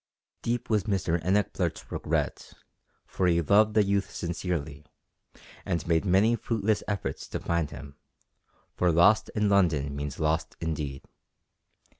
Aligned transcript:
Deep 0.41 0.67
was 0.67 0.85
Mr 0.85 1.23
Enoch 1.23 1.53
Blurt's 1.53 1.91
regret, 1.91 2.53
for 3.05 3.27
he 3.27 3.39
loved 3.39 3.75
the 3.75 3.83
youth 3.83 4.09
sincerely, 4.09 4.83
and 5.63 5.85
made 5.85 6.05
many 6.05 6.35
fruitless 6.35 6.81
efforts 6.87 7.27
to 7.27 7.39
find 7.39 7.69
him 7.69 7.95
for 8.73 8.91
lost 8.91 9.29
in 9.35 9.47
London 9.47 9.95
means 9.95 10.19
lost 10.19 10.55
indeed! 10.59 11.05